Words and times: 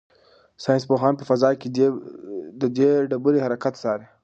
ساینس 0.63 0.83
پوهان 0.89 1.13
په 1.17 1.23
فضا 1.29 1.49
کې 1.59 1.67
د 2.61 2.63
دې 2.75 2.89
ډبرې 3.09 3.39
حرکت 3.45 3.73
څاري. 3.83 4.07